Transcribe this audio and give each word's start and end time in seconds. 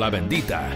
La 0.00 0.10
bendita. 0.10 0.70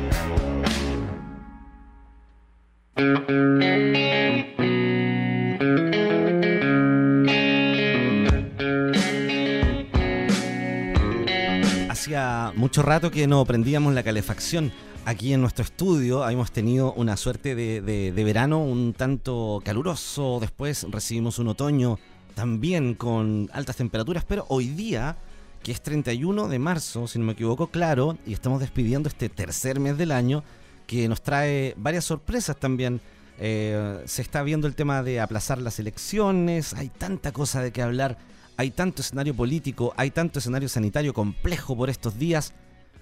Hacía 11.88 12.53
mucho 12.56 12.82
rato 12.82 13.11
que 13.11 13.27
no 13.27 13.45
prendíamos 13.45 13.95
la 13.95 14.03
calefacción. 14.03 14.72
Aquí 15.04 15.32
en 15.32 15.41
nuestro 15.41 15.64
estudio 15.64 16.29
hemos 16.29 16.52
tenido 16.52 16.93
una 16.95 17.16
suerte 17.16 17.54
de, 17.54 17.80
de- 17.80 18.12
de 18.12 18.25
verano 18.25 18.62
un 18.62 18.93
tanto 18.93 19.61
caluroso. 19.64 20.39
Después 20.41 20.86
recibimos 20.91 21.39
un 21.39 21.48
otoño 21.48 21.98
también 22.34 22.95
con 22.95 23.50
altas 23.52 23.77
temperaturas. 23.77 24.25
Pero 24.25 24.46
hoy 24.48 24.68
día, 24.68 25.16
que 25.62 25.72
es 25.72 25.80
31 25.80 26.48
de 26.48 26.58
marzo, 26.58 27.06
si 27.06 27.18
no 27.18 27.24
me 27.24 27.32
equivoco, 27.32 27.68
claro, 27.68 28.18
y 28.26 28.32
estamos 28.32 28.61
despidiendo 28.61 29.08
este 29.08 29.29
tercer 29.29 29.79
mes 29.80 29.96
del 29.96 30.11
año, 30.12 30.42
que 30.86 31.08
nos 31.08 31.22
trae 31.22 31.75
varias 31.76 32.05
sorpresas 32.05 32.57
también. 32.57 33.01
Eh, 33.39 34.03
se 34.05 34.23
está 34.23 34.43
viendo 34.43 34.67
el 34.67 34.75
tema 34.75 35.03
de 35.03 35.20
aplazar 35.20 35.59
las 35.59 35.79
elecciones, 35.79 36.75
hay 36.75 36.89
tanta 36.89 37.33
cosa 37.33 37.62
de 37.62 37.73
qué 37.73 37.83
hablar, 37.83 38.19
hay 38.56 38.70
tanto 38.70 39.03
escenario 39.03 39.34
político, 39.34 39.95
hay 39.97 40.11
tanto 40.11 40.39
escenario 40.39 40.69
sanitario 40.69 41.15
complejo 41.15 41.77
por 41.77 41.91
estos 41.91 42.19
días, 42.19 42.53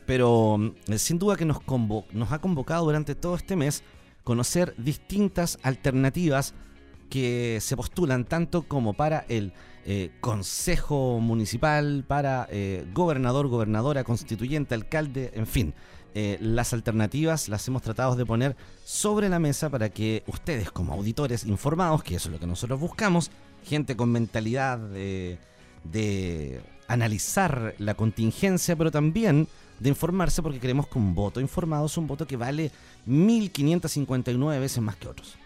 pero 0.06 0.56
mm, 0.58 0.94
sin 0.96 1.18
duda 1.18 1.36
que 1.36 1.44
nos 1.44 1.58
ha 2.32 2.38
convocado 2.38 2.84
durante 2.84 3.14
todo 3.14 3.34
este 3.34 3.56
mes 3.56 3.82
conocer 4.22 4.74
distintas 4.76 5.58
alternativas 5.62 6.54
que 7.08 7.58
se 7.60 7.76
postulan 7.76 8.24
tanto 8.24 8.62
como 8.62 8.92
para 8.94 9.24
el 9.28 9.52
eh, 9.86 10.10
Consejo 10.20 11.20
Municipal, 11.20 12.04
para 12.06 12.46
eh, 12.50 12.86
gobernador, 12.92 13.48
gobernadora, 13.48 14.04
constituyente, 14.04 14.74
alcalde, 14.74 15.32
en 15.34 15.46
fin. 15.46 15.74
Eh, 16.14 16.38
las 16.40 16.72
alternativas 16.72 17.48
las 17.48 17.66
hemos 17.68 17.82
tratado 17.82 18.16
de 18.16 18.26
poner 18.26 18.56
sobre 18.84 19.28
la 19.28 19.38
mesa 19.38 19.70
para 19.70 19.90
que 19.90 20.24
ustedes 20.26 20.70
como 20.70 20.92
auditores 20.92 21.44
informados, 21.44 22.02
que 22.02 22.16
eso 22.16 22.28
es 22.28 22.32
lo 22.32 22.40
que 22.40 22.46
nosotros 22.46 22.80
buscamos, 22.80 23.30
gente 23.64 23.96
con 23.96 24.10
mentalidad 24.10 24.78
de, 24.78 25.38
de 25.84 26.60
analizar 26.88 27.74
la 27.78 27.94
contingencia, 27.94 28.74
pero 28.74 28.90
también 28.90 29.46
de 29.78 29.88
informarse 29.88 30.42
porque 30.42 30.60
creemos 30.60 30.88
que 30.88 30.98
un 30.98 31.14
voto 31.14 31.40
informado 31.40 31.86
es 31.86 31.96
un 31.96 32.06
voto 32.06 32.26
que 32.26 32.36
vale 32.36 32.70
1559 33.06 34.60
veces 34.60 34.82
más 34.82 34.96
que 34.96 35.08
otros. 35.08 35.36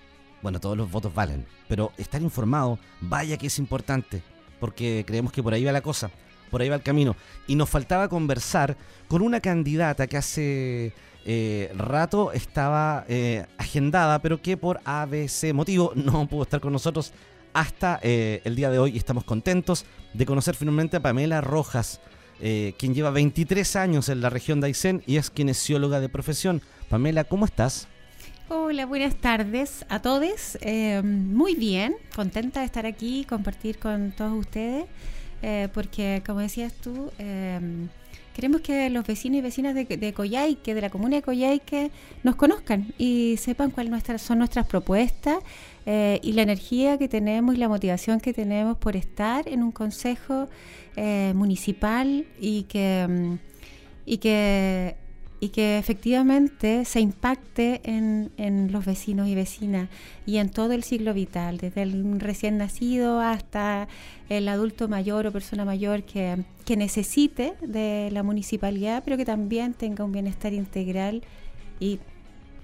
Bueno, 0.42 0.61
todos 0.61 0.77
los 0.77 0.91
votos 0.91 1.14
valen, 1.14 1.47
pero 1.69 1.92
estar 1.97 2.20
informado, 2.20 2.78
vaya 3.01 3.39
que 3.39 3.47
es 3.47 3.58
importante, 3.58 4.23
porque 4.60 5.05
creemos 5.06 5.33
que 5.33 5.42
por 5.42 5.55
ahí 5.55 5.64
va 5.64 5.72
la 5.72 5.80
cosa, 5.80 6.10
por 6.50 6.62
ahí 6.62 6.69
va 6.69 6.77
el 6.77 6.83
camino. 6.83 7.16
Y 7.47 7.56
nos 7.56 7.69
faltaba 7.69 8.08
conversar 8.08 8.77
con 9.08 9.22
una 9.22 9.41
candidata 9.41 10.06
que 10.06 10.16
hace 10.16 10.92
eh, 11.24 11.72
rato 11.77 12.33
estaba 12.33 13.05
eh, 13.08 13.46
agendada, 13.58 14.20
pero 14.20 14.41
que 14.41 14.56
por 14.56 14.80
ABC 14.84 15.52
motivo 15.52 15.92
no 15.96 16.27
pudo 16.28 16.42
estar 16.42 16.61
con 16.61 16.72
nosotros 16.72 17.12
hasta 17.55 18.00
eh, 18.02 18.42
el 18.44 18.56
día 18.56 18.69
de 18.69 18.78
hoy. 18.78 18.92
Y 18.94 18.98
estamos 18.98 19.24
contentos 19.24 19.86
de 20.12 20.27
conocer 20.27 20.55
finalmente 20.55 20.98
a 20.98 21.00
Pamela 21.00 21.41
Rojas, 21.41 22.00
eh, 22.41 22.74
quien 22.78 22.94
lleva 22.94 23.11
23 23.11 23.77
años 23.77 24.11
en 24.11 24.20
la 24.20 24.28
región 24.28 24.61
de 24.61 24.66
Aysén 24.66 25.02
y 25.06 25.16
es 25.16 25.30
kinesióloga 25.30 26.00
de 26.00 26.11
profesión. 26.11 26.61
Pamela, 26.91 27.24
¿cómo 27.24 27.46
estás? 27.46 27.89
Hola, 28.50 28.84
buenas 28.84 29.14
tardes 29.17 29.87
a 29.89 30.03
todos. 30.03 30.59
Eh, 30.61 31.00
muy 31.03 31.55
bien, 31.55 31.97
contenta 32.14 32.61
de 32.61 32.67
estar 32.67 32.84
aquí, 32.84 33.25
compartir 33.27 33.78
con 33.78 34.12
todos 34.12 34.34
ustedes, 34.34 34.84
eh, 35.41 35.69
porque 35.73 36.23
como 36.27 36.41
decías 36.41 36.75
tú, 36.75 37.11
eh, 37.19 37.59
queremos 38.34 38.61
que 38.61 38.91
los 38.91 39.06
vecinos 39.06 39.39
y 39.39 39.41
vecinas 39.41 39.75
de, 39.75 39.86
de 39.86 40.12
Coyhaique, 40.12 40.75
de 40.75 40.81
la 40.83 40.91
comuna 40.91 41.17
de 41.17 41.23
Coyhaique, 41.23 41.91
nos 42.23 42.36
conozcan 42.36 42.92
y 42.98 43.39
sepan 43.39 43.70
cuáles 43.70 44.03
son 44.20 44.41
nuestras 44.41 44.67
propuestas 44.67 45.39
eh, 45.86 46.20
y 46.23 46.33
la 46.33 46.42
energía 46.42 46.98
que 46.98 47.08
tenemos 47.08 47.55
y 47.55 47.58
la 47.58 47.69
motivación 47.69 48.20
que 48.20 48.34
tenemos 48.34 48.77
por 48.77 48.95
estar 48.95 49.48
en 49.48 49.63
un 49.63 49.73
consejo 49.73 50.51
municipal 51.35 52.27
y 52.39 52.64
que, 52.64 53.07
mm, 53.08 53.35
y 54.05 54.18
que 54.18 54.97
y 55.44 55.50
que 55.50 55.77
efectivamente 55.77 56.86
se 56.86 57.00
impacte 57.00 57.82
en, 57.84 58.32
en 58.38 58.72
los 58.72 58.86
vecinos 58.86 59.28
y 59.28 59.34
vecinas 59.34 59.90
y 60.24 60.38
en 60.38 60.48
todo 60.48 60.72
el 60.72 60.82
ciclo 60.82 61.12
vital, 61.12 61.58
desde 61.58 61.82
el 61.82 62.18
recién 62.18 62.56
nacido 62.56 63.20
hasta 63.20 63.86
el 64.30 64.48
adulto 64.48 64.88
mayor 64.88 65.27
o 65.27 65.32
persona 65.32 65.66
mayor 65.66 66.05
que, 66.05 66.44
que 66.64 66.78
necesite 66.78 67.52
de 67.60 68.08
la 68.10 68.22
municipalidad, 68.22 69.02
pero 69.05 69.18
que 69.18 69.27
también 69.27 69.74
tenga 69.74 70.02
un 70.02 70.12
bienestar 70.12 70.55
integral 70.55 71.22
y 71.78 72.00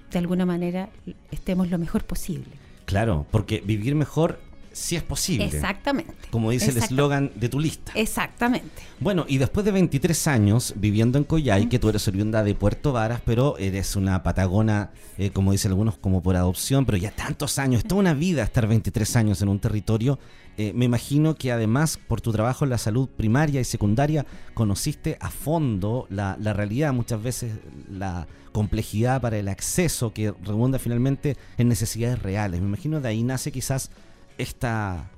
de 0.09 0.17
alguna 0.17 0.47
manera 0.47 0.89
estemos 1.29 1.69
lo 1.69 1.77
mejor 1.77 2.03
posible. 2.03 2.49
Claro, 2.85 3.27
porque 3.29 3.61
vivir 3.63 3.93
mejor 3.93 4.39
sí 4.71 4.95
es 4.95 5.03
posible. 5.03 5.45
Exactamente. 5.45 6.13
Como 6.29 6.51
dice 6.51 6.71
el 6.71 6.77
eslogan 6.77 7.31
de 7.35 7.49
tu 7.49 7.59
lista. 7.59 7.91
Exactamente. 7.95 8.69
Bueno, 8.99 9.25
y 9.27 9.37
después 9.37 9.65
de 9.65 9.71
23 9.71 10.27
años 10.27 10.73
viviendo 10.77 11.17
en 11.17 11.23
Coyhai, 11.23 11.67
que 11.69 11.79
tú 11.79 11.89
eres 11.89 12.07
oriunda 12.07 12.43
de 12.43 12.55
Puerto 12.55 12.93
Varas, 12.93 13.21
pero 13.25 13.57
eres 13.57 13.95
una 13.95 14.23
patagona, 14.23 14.91
eh, 15.17 15.31
como 15.31 15.51
dicen 15.51 15.71
algunos, 15.71 15.97
como 15.97 16.21
por 16.21 16.35
adopción, 16.35 16.85
pero 16.85 16.97
ya 16.97 17.11
tantos 17.11 17.59
años, 17.59 17.83
toda 17.83 17.99
una 18.01 18.13
vida 18.13 18.43
estar 18.43 18.67
23 18.67 19.15
años 19.15 19.41
en 19.41 19.49
un 19.49 19.59
territorio. 19.59 20.19
eh, 20.57 20.73
me 20.75 20.85
imagino 20.85 21.35
que 21.35 21.51
además 21.51 21.97
por 22.07 22.19
tu 22.21 22.31
trabajo 22.31 22.65
en 22.65 22.71
la 22.71 22.77
salud 22.77 23.07
primaria 23.09 23.61
y 23.61 23.63
secundaria 23.63 24.25
conociste 24.53 25.17
a 25.19 25.29
fondo 25.29 26.05
la, 26.09 26.37
la 26.39 26.53
realidad, 26.53 26.93
muchas 26.93 27.23
veces 27.23 27.53
la 27.89 28.27
complejidad 28.51 29.21
para 29.21 29.37
el 29.37 29.47
acceso 29.47 30.11
que 30.13 30.33
redunda 30.43 30.77
finalmente 30.77 31.37
en 31.57 31.69
necesidades 31.69 32.19
reales. 32.21 32.59
Me 32.59 32.67
imagino 32.67 32.99
de 32.99 33.07
ahí 33.07 33.23
nace 33.23 33.51
quizás 33.51 33.91
esta 34.37 35.09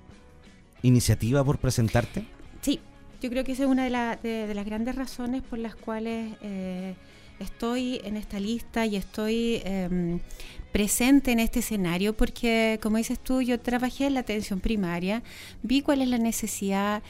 iniciativa 0.82 1.44
por 1.44 1.58
presentarte. 1.60 2.26
Sí, 2.62 2.80
yo 3.22 3.30
creo 3.30 3.44
que 3.44 3.54
esa 3.54 3.64
es 3.64 3.70
una 3.70 3.84
de, 3.86 3.90
la- 3.90 4.16
de- 4.18 4.48
de 4.48 4.54
las 4.54 4.66
grandes 4.66 4.96
razones 4.96 5.42
por 5.44 5.60
las 5.60 5.76
cuales 5.76 6.34
eh, 6.42 6.96
estoy 7.40 8.02
en 8.04 8.18
esta 8.18 8.40
lista 8.40 8.86
y 8.86 8.96
estoy 8.96 9.62
em, 9.66 10.20
presente 10.72 11.32
en 11.32 11.40
este 11.40 11.60
escenario, 11.60 12.14
porque 12.18 12.80
como 12.82 12.98
dices 12.98 13.20
tú, 13.20 13.42
yo 13.42 13.60
trabajé 13.60 14.08
en 14.08 14.16
la 14.16 14.22
atención 14.22 14.60
primaria, 14.60 15.22
vi 15.62 15.82
cuál 15.82 16.02
es 16.02 16.08
la 16.10 16.18
necesidad, 16.18 17.02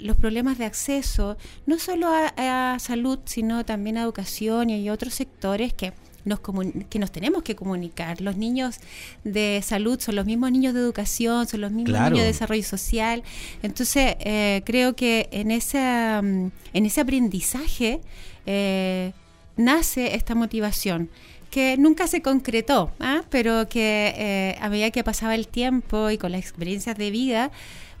los 0.00 0.16
problemas 0.16 0.58
de 0.58 0.64
acceso, 0.64 1.36
no 1.66 1.78
solo 1.78 2.08
a, 2.08 2.74
a 2.74 2.78
salud, 2.78 3.20
sino 3.24 3.64
también 3.64 3.98
a 3.98 4.02
educación 4.02 4.68
y 4.70 4.90
otros 4.90 5.14
sectores 5.14 5.72
que 5.72 5.92
nos 6.24 6.40
que 6.88 6.98
nos 6.98 7.10
tenemos 7.10 7.42
que 7.42 7.54
comunicar. 7.56 8.20
Los 8.20 8.36
niños 8.36 8.78
de 9.24 9.60
salud 9.64 9.98
son 10.00 10.16
los 10.16 10.26
mismos 10.26 10.52
niños 10.52 10.74
de 10.74 10.80
educación, 10.80 11.46
son 11.46 11.60
los 11.60 11.72
mismos 11.72 11.90
Claro. 11.96 12.10
niños 12.14 12.24
de 12.24 12.32
desarrollo 12.32 12.62
social. 12.62 13.22
Entonces, 13.62 14.16
eh, 14.20 14.62
creo 14.64 14.94
que 14.94 15.28
en 15.32 15.50
ese, 15.50 15.78
mm, 16.22 16.50
en 16.74 16.86
ese 16.86 17.00
aprendizaje 17.00 18.00
eh, 18.46 19.12
nace 19.56 20.14
esta 20.14 20.34
motivación 20.34 21.08
que 21.50 21.76
nunca 21.76 22.06
se 22.06 22.22
concretó, 22.22 22.90
¿ah? 22.98 23.22
pero 23.28 23.68
que 23.68 24.14
eh, 24.16 24.56
a 24.60 24.68
medida 24.70 24.90
que 24.90 25.04
pasaba 25.04 25.34
el 25.34 25.46
tiempo 25.48 26.08
y 26.10 26.16
con 26.16 26.32
las 26.32 26.40
experiencias 26.40 26.96
de 26.96 27.10
vida, 27.10 27.50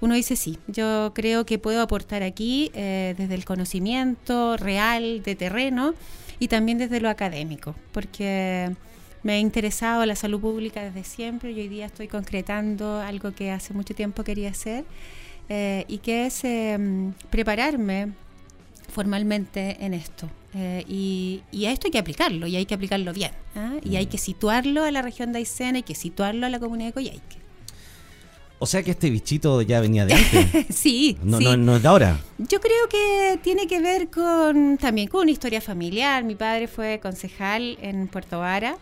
uno 0.02 0.16
dice 0.16 0.34
sí, 0.34 0.58
yo 0.66 1.12
creo 1.14 1.46
que 1.46 1.58
puedo 1.58 1.80
aportar 1.80 2.24
aquí 2.24 2.72
eh, 2.74 3.14
desde 3.16 3.34
el 3.34 3.44
conocimiento 3.44 4.56
real 4.56 5.22
de 5.22 5.36
terreno 5.36 5.94
y 6.40 6.48
también 6.48 6.76
desde 6.76 7.00
lo 7.00 7.08
académico, 7.08 7.76
porque 7.92 8.72
me 9.22 9.34
ha 9.34 9.38
interesado 9.38 10.04
la 10.04 10.16
salud 10.16 10.40
pública 10.40 10.82
desde 10.82 11.04
siempre 11.04 11.52
y 11.52 11.60
hoy 11.60 11.68
día 11.68 11.86
estoy 11.86 12.08
concretando 12.08 12.98
algo 13.00 13.32
que 13.32 13.52
hace 13.52 13.74
mucho 13.74 13.94
tiempo 13.94 14.24
quería 14.24 14.50
hacer 14.50 14.84
eh, 15.48 15.84
y 15.86 15.98
que 15.98 16.26
es 16.26 16.42
eh, 16.42 16.76
prepararme 17.30 18.12
formalmente 18.88 19.76
en 19.84 19.94
esto. 19.94 20.28
Eh, 20.54 20.84
y, 20.88 21.42
y 21.52 21.66
a 21.66 21.72
esto 21.72 21.86
hay 21.86 21.92
que 21.92 21.98
aplicarlo 21.98 22.48
y 22.48 22.56
hay 22.56 22.66
que 22.66 22.74
aplicarlo 22.74 23.12
bien. 23.12 23.30
¿ah? 23.54 23.76
Y 23.84 23.94
hay 23.94 24.06
que 24.06 24.18
situarlo 24.18 24.82
a 24.82 24.90
la 24.90 25.00
región 25.00 25.32
de 25.32 25.38
Aysén, 25.38 25.76
hay 25.76 25.84
que 25.84 25.94
situarlo 25.94 26.44
a 26.44 26.50
la 26.50 26.58
comunidad 26.58 26.88
de 26.88 26.92
Coyhaique. 26.92 27.41
O 28.62 28.66
sea 28.66 28.80
que 28.84 28.92
este 28.92 29.10
bichito 29.10 29.60
ya 29.62 29.80
venía 29.80 30.06
de 30.06 30.14
antes. 30.14 30.66
sí, 30.70 31.18
No, 31.24 31.38
sí. 31.38 31.44
no, 31.44 31.56
no 31.56 31.74
es 31.76 31.82
de 31.82 31.88
ahora. 31.88 32.20
Yo 32.38 32.60
creo 32.60 32.88
que 32.88 33.40
tiene 33.42 33.66
que 33.66 33.80
ver 33.80 34.08
con 34.08 34.78
también 34.78 35.08
con 35.08 35.22
una 35.22 35.32
historia 35.32 35.60
familiar. 35.60 36.22
Mi 36.22 36.36
padre 36.36 36.68
fue 36.68 37.00
concejal 37.02 37.76
en 37.82 38.06
Puerto 38.06 38.38
Vara 38.38 38.76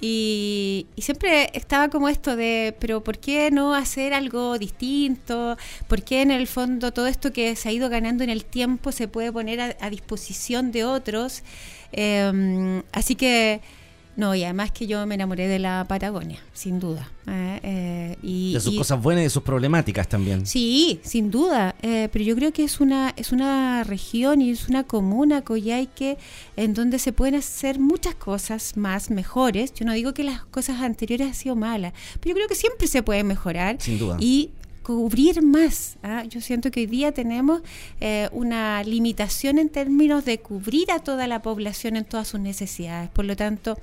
y, 0.00 0.86
y 0.94 1.02
siempre 1.02 1.50
estaba 1.54 1.88
como 1.88 2.08
esto 2.08 2.36
de, 2.36 2.74
pero 2.78 3.02
¿por 3.02 3.18
qué 3.18 3.50
no 3.50 3.74
hacer 3.74 4.14
algo 4.14 4.56
distinto? 4.58 5.56
¿Por 5.88 6.02
qué 6.02 6.22
en 6.22 6.30
el 6.30 6.46
fondo 6.46 6.92
todo 6.92 7.08
esto 7.08 7.32
que 7.32 7.56
se 7.56 7.68
ha 7.68 7.72
ido 7.72 7.88
ganando 7.90 8.22
en 8.22 8.30
el 8.30 8.44
tiempo 8.44 8.92
se 8.92 9.08
puede 9.08 9.32
poner 9.32 9.60
a, 9.60 9.76
a 9.80 9.90
disposición 9.90 10.70
de 10.70 10.84
otros? 10.84 11.42
Eh, 11.92 12.80
así 12.92 13.16
que 13.16 13.60
No, 14.20 14.34
y 14.34 14.44
además 14.44 14.70
que 14.70 14.86
yo 14.86 15.06
me 15.06 15.14
enamoré 15.14 15.48
de 15.48 15.58
la 15.58 15.86
Patagonia, 15.88 16.40
sin 16.52 16.78
duda. 16.78 17.10
¿eh? 17.26 17.60
Eh, 17.62 18.16
y, 18.22 18.52
de 18.52 18.60
sus 18.60 18.76
cosas 18.76 19.00
buenas 19.00 19.22
y 19.22 19.24
de 19.24 19.30
sus 19.30 19.42
problemáticas 19.42 20.06
también. 20.10 20.44
Sí, 20.44 21.00
sin 21.02 21.30
duda. 21.30 21.74
Eh, 21.80 22.10
pero 22.12 22.22
yo 22.22 22.36
creo 22.36 22.52
que 22.52 22.62
es 22.62 22.80
una, 22.80 23.14
es 23.16 23.32
una 23.32 23.82
región 23.82 24.42
y 24.42 24.50
es 24.50 24.68
una 24.68 24.84
comuna, 24.84 25.40
Coyhaique, 25.40 26.18
en 26.58 26.74
donde 26.74 26.98
se 26.98 27.14
pueden 27.14 27.36
hacer 27.36 27.78
muchas 27.78 28.14
cosas 28.14 28.76
más 28.76 29.10
mejores. 29.10 29.72
Yo 29.72 29.86
no 29.86 29.94
digo 29.94 30.12
que 30.12 30.22
las 30.22 30.44
cosas 30.44 30.82
anteriores 30.82 31.28
han 31.28 31.34
sido 31.34 31.56
malas, 31.56 31.94
pero 32.20 32.32
yo 32.32 32.34
creo 32.34 32.48
que 32.48 32.56
siempre 32.56 32.88
se 32.88 33.02
puede 33.02 33.24
mejorar. 33.24 33.76
Sin 33.80 33.98
duda. 33.98 34.18
Y 34.20 34.50
cubrir 34.82 35.40
más. 35.40 35.96
¿ah? 36.02 36.24
Yo 36.24 36.42
siento 36.42 36.70
que 36.70 36.80
hoy 36.80 36.86
día 36.86 37.12
tenemos 37.12 37.62
eh, 38.02 38.28
una 38.32 38.84
limitación 38.84 39.58
en 39.58 39.70
términos 39.70 40.26
de 40.26 40.40
cubrir 40.40 40.90
a 40.90 40.98
toda 40.98 41.26
la 41.26 41.40
población 41.40 41.96
en 41.96 42.04
todas 42.04 42.28
sus 42.28 42.40
necesidades. 42.40 43.08
Por 43.08 43.24
lo 43.24 43.34
tanto, 43.34 43.78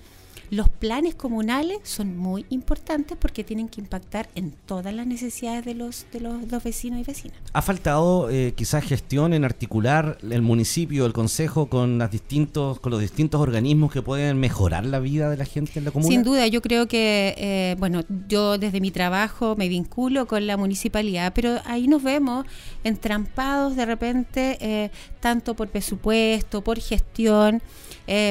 los 0.49 0.69
planes 0.69 1.15
comunales 1.15 1.79
son 1.83 2.17
muy 2.17 2.45
importantes 2.49 3.17
porque 3.19 3.43
tienen 3.43 3.67
que 3.67 3.81
impactar 3.81 4.29
en 4.35 4.51
todas 4.51 4.93
las 4.93 5.05
necesidades 5.05 5.65
de 5.65 5.73
los, 5.73 6.05
de 6.11 6.21
los, 6.21 6.63
vecinos 6.63 6.99
y 6.99 7.03
vecinas. 7.03 7.37
¿Ha 7.53 7.61
faltado 7.61 8.29
eh, 8.29 8.53
quizás 8.55 8.83
gestión 8.83 9.33
en 9.33 9.43
articular 9.43 10.17
el 10.21 10.41
municipio, 10.41 11.05
el 11.05 11.13
consejo 11.13 11.67
con, 11.67 11.97
las 11.97 12.11
distintos, 12.11 12.79
con 12.79 12.91
los 12.91 13.01
distintos 13.01 13.41
organismos 13.41 13.91
que 13.91 14.01
pueden 14.01 14.39
mejorar 14.39 14.85
la 14.85 14.99
vida 14.99 15.29
de 15.29 15.37
la 15.37 15.45
gente 15.45 15.79
en 15.79 15.85
la 15.85 15.91
comuna? 15.91 16.09
Sin 16.09 16.23
duda, 16.23 16.47
yo 16.47 16.61
creo 16.61 16.87
que, 16.87 17.35
eh, 17.37 17.75
bueno, 17.77 18.03
yo 18.27 18.57
desde 18.57 18.79
mi 18.79 18.91
trabajo 18.91 19.55
me 19.57 19.67
vinculo 19.67 20.27
con 20.27 20.47
la 20.47 20.57
municipalidad, 20.57 21.33
pero 21.35 21.59
ahí 21.65 21.87
nos 21.87 22.03
vemos 22.03 22.45
entrampados 22.83 23.75
de 23.75 23.85
repente, 23.85 24.57
eh, 24.61 24.91
tanto 25.19 25.55
por 25.55 25.67
presupuesto, 25.67 26.63
por 26.63 26.79
gestión, 26.79 27.61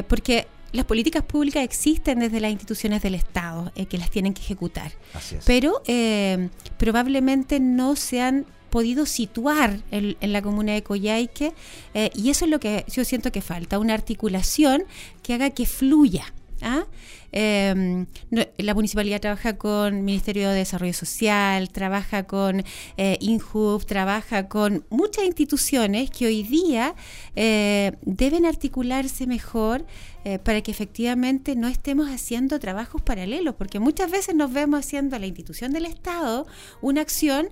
porque 0.08 0.46
las 0.72 0.84
políticas 0.84 1.22
públicas 1.22 1.62
existen 1.62 2.20
desde 2.20 2.40
las 2.40 2.50
instituciones 2.50 3.02
del 3.02 3.14
Estado, 3.14 3.72
eh, 3.76 3.86
que 3.86 3.98
las 3.98 4.10
tienen 4.10 4.34
que 4.34 4.42
ejecutar. 4.42 4.92
Pero 5.44 5.82
eh, 5.86 6.48
probablemente 6.78 7.60
no 7.60 7.96
se 7.96 8.20
han 8.20 8.46
podido 8.70 9.06
situar 9.06 9.80
en, 9.90 10.16
la 10.20 10.42
comuna 10.42 10.74
de 10.74 10.82
Coyhaique 10.82 11.54
eh, 11.94 12.10
y 12.14 12.30
eso 12.30 12.44
es 12.44 12.50
lo 12.50 12.60
que 12.60 12.84
yo 12.92 13.04
siento 13.04 13.32
que 13.32 13.40
falta, 13.40 13.78
una 13.78 13.94
articulación 13.94 14.84
que 15.22 15.34
haga 15.34 15.50
que 15.50 15.66
fluya. 15.66 16.34
¿ah? 16.62 16.84
Em, 17.38 18.06
la 18.56 18.72
municipalidad 18.72 19.20
trabaja 19.20 19.58
con 19.58 20.06
Ministerio 20.06 20.48
de 20.48 20.54
Desarrollo 20.56 20.94
Social, 20.94 21.68
trabaja 21.68 22.22
con 22.22 22.64
eh, 22.96 23.18
INJUV, 23.20 23.84
trabaja 23.84 24.48
con 24.48 24.86
muchas 24.88 25.26
instituciones 25.26 26.10
que 26.10 26.24
hoy 26.24 26.44
día 26.44 26.94
eh, 27.34 27.92
deben 28.00 28.46
articularse 28.46 29.26
mejor 29.26 29.84
eh, 30.24 30.38
para 30.38 30.62
que 30.62 30.70
efectivamente 30.70 31.56
no 31.56 31.68
estemos 31.68 32.08
haciendo 32.08 32.58
trabajos 32.58 33.02
paralelos, 33.02 33.54
porque 33.56 33.80
muchas 33.80 34.10
veces 34.10 34.34
nos 34.34 34.50
vemos 34.50 34.80
haciendo 34.80 35.14
a 35.14 35.18
la 35.18 35.26
institución 35.26 35.74
del 35.74 35.84
Estado 35.84 36.46
una 36.80 37.02
acción 37.02 37.50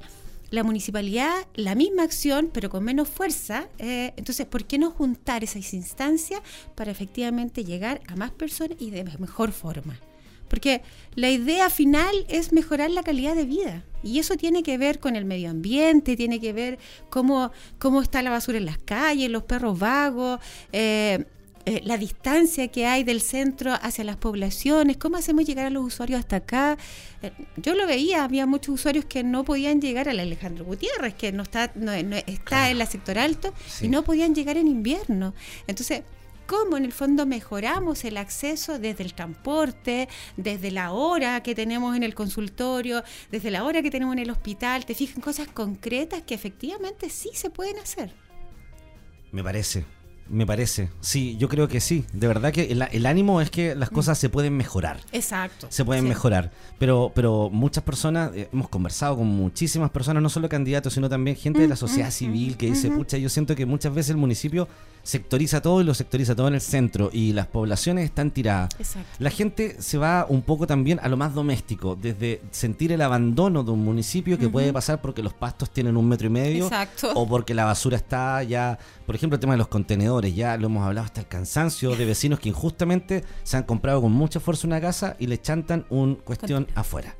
la 0.54 0.62
municipalidad 0.62 1.34
la 1.54 1.74
misma 1.74 2.02
acción, 2.02 2.50
pero 2.52 2.70
con 2.70 2.84
menos 2.84 3.08
fuerza. 3.08 3.68
Eh, 3.78 4.12
entonces, 4.16 4.46
¿por 4.46 4.64
qué 4.64 4.78
no 4.78 4.90
juntar 4.90 5.44
esas 5.44 5.74
instancias 5.74 6.40
para 6.74 6.90
efectivamente 6.90 7.64
llegar 7.64 8.00
a 8.06 8.16
más 8.16 8.30
personas 8.30 8.76
y 8.80 8.90
de 8.90 9.04
mejor 9.18 9.52
forma? 9.52 9.98
Porque 10.48 10.82
la 11.14 11.30
idea 11.30 11.70
final 11.70 12.14
es 12.28 12.52
mejorar 12.52 12.90
la 12.90 13.02
calidad 13.02 13.34
de 13.34 13.44
vida. 13.44 13.84
Y 14.02 14.18
eso 14.18 14.36
tiene 14.36 14.62
que 14.62 14.78
ver 14.78 15.00
con 15.00 15.16
el 15.16 15.24
medio 15.24 15.50
ambiente, 15.50 16.16
tiene 16.16 16.40
que 16.40 16.52
ver 16.52 16.78
cómo, 17.10 17.50
cómo 17.78 18.02
está 18.02 18.22
la 18.22 18.30
basura 18.30 18.58
en 18.58 18.66
las 18.66 18.78
calles, 18.78 19.30
los 19.30 19.44
perros 19.44 19.78
vagos, 19.78 20.40
eh, 20.72 21.24
eh, 21.66 21.80
la 21.84 21.96
distancia 21.96 22.68
que 22.68 22.86
hay 22.86 23.04
del 23.04 23.22
centro 23.22 23.72
hacia 23.72 24.04
las 24.04 24.16
poblaciones, 24.16 24.98
cómo 24.98 25.16
hacemos 25.16 25.46
llegar 25.46 25.66
a 25.66 25.70
los 25.70 25.84
usuarios 25.84 26.20
hasta 26.20 26.36
acá. 26.36 26.76
Eh, 27.22 27.32
yo 27.56 27.74
lo 27.74 27.86
veía, 27.86 28.24
había 28.24 28.44
muchos 28.44 28.74
usuarios 28.74 29.06
que 29.06 29.24
no 29.24 29.44
podían 29.44 29.80
llegar 29.80 30.08
al 30.08 30.20
Alejandro 30.20 30.64
Gutiérrez, 30.66 31.14
que 31.14 31.32
no 31.32 31.42
está, 31.42 31.72
no, 31.74 31.92
está 31.92 32.70
en 32.70 32.78
la 32.78 32.86
sector 32.86 33.18
alto, 33.18 33.54
y 33.80 33.88
no 33.88 34.04
podían 34.04 34.34
llegar 34.34 34.58
en 34.58 34.68
invierno. 34.68 35.32
Entonces, 35.66 36.02
cómo 36.46 36.76
en 36.76 36.84
el 36.84 36.92
fondo 36.92 37.24
mejoramos 37.24 38.04
el 38.04 38.18
acceso 38.18 38.78
desde 38.78 39.02
el 39.02 39.14
transporte, 39.14 40.08
desde 40.36 40.70
la 40.70 40.92
hora 40.92 41.42
que 41.42 41.54
tenemos 41.54 41.96
en 41.96 42.02
el 42.02 42.14
consultorio, 42.14 43.02
desde 43.30 43.50
la 43.50 43.64
hora 43.64 43.82
que 43.82 43.90
tenemos 43.90 44.12
en 44.12 44.18
el 44.20 44.30
hospital, 44.30 44.84
te 44.84 44.94
fijas 44.94 45.22
cosas 45.22 45.48
concretas 45.48 46.22
que 46.22 46.34
efectivamente 46.34 47.08
sí 47.08 47.30
se 47.32 47.50
pueden 47.50 47.78
hacer. 47.78 48.12
Me 49.32 49.42
parece, 49.42 49.84
me 50.28 50.46
parece, 50.46 50.90
sí, 51.00 51.36
yo 51.38 51.48
creo 51.48 51.68
que 51.68 51.80
sí. 51.80 52.04
De 52.12 52.26
verdad 52.26 52.52
que 52.52 52.72
el, 52.72 53.06
ánimo 53.06 53.40
es 53.40 53.50
que 53.50 53.74
las 53.74 53.90
mm. 53.90 53.94
cosas 53.94 54.18
se 54.18 54.28
pueden 54.28 54.56
mejorar. 54.56 55.00
Exacto. 55.12 55.66
Se 55.70 55.84
pueden 55.84 56.08
mejorar. 56.08 56.50
Pero, 56.78 57.12
pero 57.14 57.50
muchas 57.50 57.84
personas, 57.84 58.30
eh, 58.34 58.48
hemos 58.52 58.68
conversado 58.68 59.16
con 59.16 59.26
muchísimas 59.26 59.90
personas, 59.90 60.22
no 60.22 60.28
solo 60.28 60.48
candidatos, 60.48 60.94
sino 60.94 61.08
también 61.08 61.36
gente 61.36 61.60
de 61.60 61.68
la 61.68 61.74
mm, 61.74 61.78
sociedad 61.78 62.08
mm, 62.08 62.12
civil 62.12 62.56
que 62.56 62.66
dice, 62.66 62.90
pucha, 62.90 63.18
yo 63.18 63.28
siento 63.28 63.54
que 63.54 63.66
muchas 63.66 63.94
veces 63.94 64.10
el 64.10 64.16
municipio 64.16 64.68
sectoriza 65.04 65.60
todo 65.60 65.80
y 65.80 65.84
lo 65.84 65.94
sectoriza 65.94 66.34
todo 66.34 66.48
en 66.48 66.54
el 66.54 66.60
centro 66.60 67.10
y 67.12 67.32
las 67.32 67.46
poblaciones 67.46 68.06
están 68.06 68.30
tiradas. 68.30 68.70
La 69.18 69.30
gente 69.30 69.76
se 69.80 69.98
va 69.98 70.26
un 70.28 70.42
poco 70.42 70.66
también 70.66 70.98
a 71.02 71.08
lo 71.08 71.16
más 71.16 71.34
doméstico, 71.34 71.94
desde 71.94 72.40
sentir 72.50 72.90
el 72.90 73.02
abandono 73.02 73.62
de 73.62 73.70
un 73.70 73.84
municipio 73.84 74.38
que 74.38 74.48
puede 74.48 74.72
pasar 74.72 75.00
porque 75.00 75.22
los 75.22 75.34
pastos 75.34 75.70
tienen 75.70 75.96
un 75.96 76.08
metro 76.08 76.26
y 76.26 76.30
medio 76.30 76.70
o 77.14 77.28
porque 77.28 77.54
la 77.54 77.66
basura 77.66 77.96
está 77.96 78.42
ya, 78.42 78.78
por 79.06 79.14
ejemplo, 79.14 79.34
el 79.36 79.40
tema 79.40 79.54
de 79.54 79.58
los 79.58 79.68
contenedores, 79.68 80.34
ya 80.34 80.56
lo 80.56 80.66
hemos 80.66 80.84
hablado 80.84 81.04
hasta 81.04 81.20
el 81.20 81.26
cansancio 81.26 81.94
de 81.94 82.04
vecinos 82.04 82.40
que 82.40 82.48
injustamente 82.48 83.24
se 83.42 83.56
han 83.56 83.64
comprado 83.64 84.00
con 84.00 84.12
mucha 84.12 84.40
fuerza 84.40 84.66
una 84.66 84.80
casa 84.80 85.16
y 85.18 85.26
le 85.26 85.40
chantan 85.40 85.84
un 85.90 86.16
cuestión 86.16 86.66
afuera. 86.74 87.16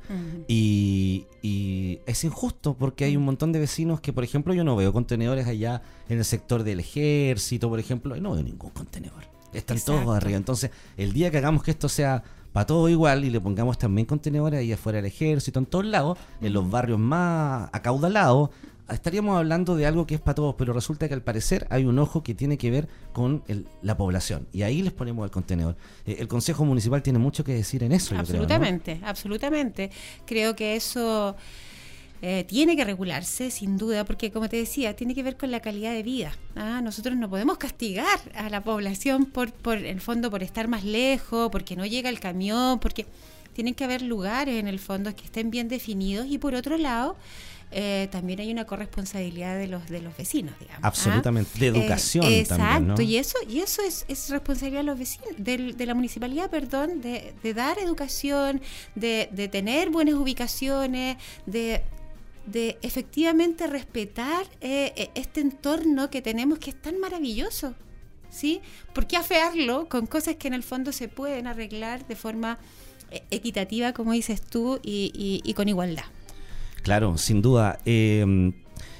y, 0.47 1.25
y 1.41 1.99
es 2.05 2.23
injusto 2.23 2.75
porque 2.75 3.05
hay 3.05 3.15
un 3.15 3.23
montón 3.23 3.51
de 3.51 3.59
vecinos 3.59 4.01
que, 4.01 4.13
por 4.13 4.23
ejemplo, 4.23 4.53
yo 4.53 4.63
no 4.63 4.75
veo 4.75 4.91
contenedores 4.93 5.47
allá 5.47 5.81
en 6.09 6.17
el 6.17 6.25
sector 6.25 6.63
del 6.63 6.79
ejército, 6.79 7.69
por 7.69 7.79
ejemplo, 7.79 8.15
y 8.15 8.21
no 8.21 8.31
veo 8.33 8.43
ningún 8.43 8.71
contenedor. 8.71 9.23
Están 9.53 9.79
todos 9.79 10.15
arriba. 10.15 10.37
Entonces, 10.37 10.71
el 10.97 11.13
día 11.13 11.31
que 11.31 11.37
hagamos 11.37 11.63
que 11.63 11.71
esto 11.71 11.87
sea 11.87 12.23
para 12.51 12.65
todo 12.65 12.87
igual 12.87 13.25
y 13.25 13.29
le 13.29 13.41
pongamos 13.41 13.77
también 13.77 14.05
contenedores 14.05 14.61
ahí 14.61 14.71
afuera 14.71 14.97
del 14.97 15.07
ejército, 15.07 15.59
en 15.59 15.65
todos 15.65 15.85
lados, 15.85 16.17
en 16.39 16.53
los 16.53 16.69
barrios 16.69 16.97
más 16.97 17.69
acaudalados, 17.73 18.49
estaríamos 18.89 19.37
hablando 19.37 19.75
de 19.75 19.85
algo 19.85 20.05
que 20.05 20.15
es 20.15 20.21
para 20.21 20.35
todos, 20.35 20.55
pero 20.57 20.73
resulta 20.73 21.07
que 21.07 21.13
al 21.13 21.21
parecer 21.21 21.67
hay 21.69 21.85
un 21.85 21.97
ojo 21.99 22.23
que 22.23 22.33
tiene 22.33 22.57
que 22.57 22.69
ver 22.71 22.87
con 23.13 23.43
la 23.81 23.97
población 23.97 24.47
y 24.51 24.63
ahí 24.63 24.81
les 24.81 24.93
ponemos 24.93 25.25
el 25.25 25.31
contenedor. 25.31 25.75
Eh, 26.05 26.17
el 26.19 26.27
Consejo 26.27 26.65
Municipal 26.65 27.01
tiene 27.01 27.19
mucho 27.19 27.43
que 27.43 27.53
decir 27.53 27.83
en 27.83 27.91
eso. 27.91 28.15
Absolutamente, 28.17 28.99
absolutamente. 29.03 29.89
Creo 30.25 30.55
que 30.55 30.75
eso 30.75 31.35
eh, 32.21 32.43
tiene 32.47 32.75
que 32.75 32.83
regularse, 32.85 33.51
sin 33.51 33.77
duda, 33.77 34.05
porque 34.05 34.31
como 34.31 34.49
te 34.49 34.57
decía, 34.57 34.95
tiene 34.95 35.13
que 35.13 35.23
ver 35.23 35.37
con 35.37 35.51
la 35.51 35.59
calidad 35.59 35.93
de 35.93 36.03
vida. 36.03 36.31
¿ah? 36.55 36.81
Nosotros 36.81 37.15
no 37.15 37.29
podemos 37.29 37.57
castigar 37.57 38.19
a 38.35 38.49
la 38.49 38.63
población 38.63 39.25
por, 39.25 39.51
por, 39.51 39.77
el 39.77 40.01
fondo, 40.01 40.31
por 40.31 40.41
estar 40.43 40.67
más 40.67 40.83
lejos, 40.83 41.49
porque 41.51 41.75
no 41.75 41.85
llega 41.85 42.09
el 42.09 42.19
camión, 42.19 42.79
porque 42.79 43.05
tienen 43.53 43.73
que 43.73 43.83
haber 43.83 44.01
lugares 44.01 44.59
en 44.59 44.67
el 44.67 44.79
fondo 44.79 45.15
que 45.15 45.25
estén 45.25 45.49
bien 45.49 45.67
definidos 45.69 46.27
y 46.27 46.37
por 46.37 46.55
otro 46.55 46.77
lado, 46.77 47.15
eh, 47.77 48.07
también 48.09 48.39
hay 48.39 48.49
una 48.49 48.63
corresponsabilidad 48.63 49.57
de 49.57 49.67
los 49.67 49.89
de 49.89 49.99
los 49.99 50.15
vecinos, 50.15 50.57
digamos. 50.61 50.81
¿ah? 50.81 50.87
Absolutamente, 50.87 51.59
de 51.59 51.67
educación 51.67 52.25
exacto, 52.25 52.63
también, 52.63 52.95
¿no? 52.95 53.01
y 53.01 53.17
eso 53.17 53.37
y 53.49 53.59
eso 53.59 53.81
es, 53.81 54.05
es 54.07 54.29
responsabilidad 54.29 54.79
de 54.79 54.85
los 54.85 54.97
vecinos, 54.97 55.27
de, 55.37 55.85
la 55.85 55.93
municipalidad, 55.93 56.49
perdón, 56.49 57.01
de, 57.01 57.33
de 57.43 57.53
dar 57.53 57.77
educación, 57.77 58.61
de, 58.95 59.27
de 59.29 59.49
tener 59.49 59.89
buenas 59.89 60.15
ubicaciones, 60.15 61.17
de 61.45 61.83
de 62.45 62.77
efectivamente 62.81 63.67
respetar 63.67 64.45
eh, 64.61 64.93
eh, 64.95 65.09
este 65.15 65.41
entorno 65.41 66.09
que 66.09 66.21
tenemos 66.21 66.59
que 66.59 66.69
es 66.69 66.81
tan 66.81 66.97
maravilloso. 66.99 67.75
¿Sí? 68.29 68.61
¿Por 68.93 69.05
qué 69.07 69.17
afearlo 69.17 69.89
con 69.89 70.07
cosas 70.07 70.35
que 70.35 70.47
en 70.47 70.53
el 70.53 70.63
fondo 70.63 70.91
se 70.91 71.07
pueden 71.07 71.47
arreglar 71.47 72.05
de 72.07 72.15
forma 72.15 72.57
equitativa, 73.31 73.93
como 73.93 74.11
dices 74.11 74.41
tú, 74.41 74.79
y, 74.83 75.41
y 75.43 75.53
con 75.53 75.69
igualdad? 75.69 76.05
Claro, 76.85 77.17
sin 77.17 77.41
duda. 77.41 77.79
Em, 77.83 78.49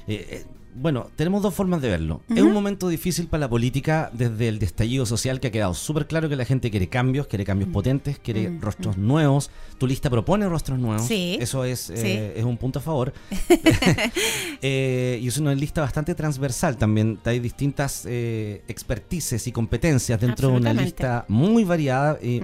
eh, 0.08 0.26
eh, 0.28 0.44
bueno, 0.74 1.08
tenemos 1.14 1.40
dos 1.40 1.54
formas 1.54 1.80
de 1.80 1.88
verlo. 1.88 2.20
Es 2.28 2.42
un 2.42 2.52
momento 2.52 2.88
difícil 2.88 3.28
para 3.28 3.42
la 3.42 3.48
política 3.48 4.10
desde 4.12 4.48
el 4.48 4.58
destallido 4.58 5.06
social 5.06 5.38
que 5.38 5.46
ha 5.46 5.50
quedado 5.52 5.72
súper 5.72 6.08
claro 6.08 6.28
que 6.28 6.34
la 6.34 6.44
gente 6.44 6.72
quiere 6.72 6.88
cambios, 6.88 7.28
quiere 7.28 7.44
cambios 7.44 7.70
potentes, 7.70 8.18
quiere 8.18 8.58
rostros 8.60 8.98
nuevos. 8.98 9.52
Tu 9.78 9.86
lista 9.86 10.10
propone 10.10 10.48
rostros 10.48 10.80
nuevos. 10.80 11.06
Sí. 11.06 11.38
Eso 11.40 11.62
es, 11.62 11.88
eh, 11.90 12.34
es 12.36 12.44
un 12.44 12.56
punto 12.56 12.80
a 12.80 12.82
favor. 12.82 13.14
y 14.60 15.26
es 15.28 15.38
una 15.38 15.54
lista 15.54 15.80
bastante 15.80 16.16
transversal 16.16 16.76
también. 16.76 17.20
Hay 17.24 17.38
distintas 17.38 18.04
expertices 18.04 19.46
y 19.46 19.52
competencias 19.52 20.20
dentro 20.20 20.48
de 20.48 20.56
una 20.56 20.74
lista 20.74 21.24
muy 21.28 21.62
variada 21.62 22.18
y 22.20 22.40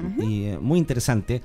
muy 0.61 0.79
interesante 0.79 1.43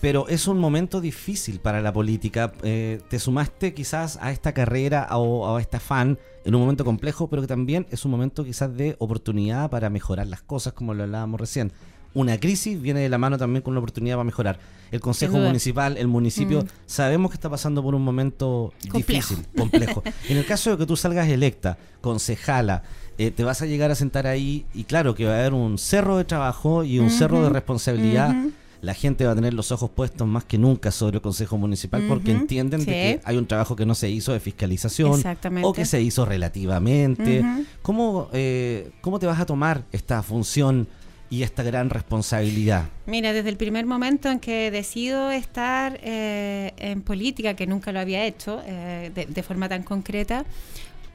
pero 0.00 0.28
es 0.28 0.46
un 0.46 0.58
momento 0.58 1.00
difícil 1.00 1.60
para 1.60 1.80
la 1.80 1.92
política. 1.92 2.52
Eh, 2.62 3.00
te 3.08 3.18
sumaste 3.18 3.74
quizás 3.74 4.18
a 4.20 4.30
esta 4.30 4.52
carrera 4.52 5.08
o 5.12 5.56
a, 5.56 5.60
este 5.60 5.78
afán 5.78 6.18
en 6.44 6.54
un 6.54 6.60
momento 6.60 6.84
complejo, 6.84 7.28
pero 7.28 7.42
que 7.42 7.48
también 7.48 7.86
es 7.90 8.04
un 8.04 8.10
momento 8.10 8.44
quizás 8.44 8.76
de 8.76 8.96
oportunidad 8.98 9.70
para 9.70 9.90
mejorar 9.90 10.26
las 10.26 10.42
cosas, 10.42 10.72
como 10.72 10.94
lo 10.94 11.02
hablábamos 11.02 11.40
recién. 11.40 11.72
una 12.14 12.38
crisis 12.38 12.80
viene 12.80 13.00
de 13.00 13.08
la 13.08 13.18
mano 13.18 13.38
también 13.38 13.62
con 13.62 13.72
una 13.72 13.80
oportunidad 13.80 14.16
para 14.16 14.24
mejorar. 14.24 14.58
El 14.90 15.00
Consejo 15.00 15.36
Municipal, 15.36 15.98
el 15.98 16.08
municipio, 16.08 16.62
mm. 16.62 16.66
sabemos 16.86 17.30
que 17.30 17.34
está 17.34 17.50
pasando 17.50 17.82
por 17.82 17.94
un 17.94 18.02
momento 18.02 18.72
difícil, 18.92 19.46
complejo. 19.56 20.02
en 20.28 20.36
el 20.38 20.46
caso 20.46 20.70
de 20.70 20.78
que 20.78 20.86
tú 20.86 20.96
salgas 20.96 21.28
electa, 21.28 21.76
concejala, 22.00 22.82
eh, 23.18 23.30
te 23.32 23.44
vas 23.44 23.60
a 23.62 23.66
llegar 23.66 23.90
a 23.90 23.94
sentar 23.94 24.26
ahí 24.26 24.64
y 24.72 24.84
claro 24.84 25.14
que 25.14 25.26
va 25.26 25.32
a 25.32 25.38
haber 25.40 25.52
un 25.52 25.76
cerro 25.76 26.16
de 26.16 26.24
trabajo 26.24 26.84
y 26.84 27.00
un 27.00 27.10
cerro 27.10 27.42
de 27.42 27.50
responsabilidad. 27.50 28.34
La 28.80 28.94
gente 28.94 29.24
va 29.24 29.32
a 29.32 29.34
tener 29.34 29.54
los 29.54 29.72
ojos 29.72 29.90
puestos 29.90 30.26
más 30.26 30.44
que 30.44 30.58
nunca 30.58 30.90
sobre 30.90 31.16
el 31.16 31.22
Consejo 31.22 31.58
Municipal 31.58 32.04
porque 32.08 32.30
entienden 32.30 32.84
que 32.84 33.20
hay 33.24 33.36
un 33.36 33.46
trabajo 33.46 33.74
que 33.74 33.86
no 33.86 33.94
se 33.94 34.08
hizo 34.08 34.32
de 34.32 34.40
fiscalización 34.40 35.22
o 35.62 35.72
que 35.72 35.84
se 35.84 36.00
hizo 36.00 36.24
relativamente. 36.24 37.44
¿Cómo, 37.82 38.28
eh, 38.32 38.90
¿Cómo 39.00 39.18
te 39.18 39.26
vas 39.26 39.40
a 39.40 39.46
tomar 39.46 39.84
esta 39.92 40.22
función? 40.22 40.88
y 41.30 41.42
esta 41.42 41.62
gran 41.62 41.90
responsabilidad? 41.90 42.86
Mira, 43.06 43.32
desde 43.32 43.50
el 43.50 43.56
primer 43.56 43.86
momento 43.86 44.30
en 44.30 44.40
que 44.40 44.70
decido 44.70 45.30
estar 45.30 45.98
eh, 46.02 46.72
en 46.78 47.02
política, 47.02 47.54
que 47.54 47.66
nunca 47.66 47.92
lo 47.92 48.00
había 48.00 48.24
hecho 48.24 48.62
eh, 48.66 49.10
de, 49.14 49.42
forma 49.42 49.68
tan 49.68 49.82
concreta, 49.82 50.44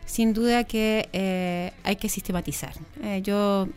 sin 0.05 0.33
duda 0.33 0.63
que 0.63 1.09
eh, 1.13 1.71
hay 1.83 1.95
que 1.95 2.09
sistematizar. 2.09 2.73
yo, 3.21 3.67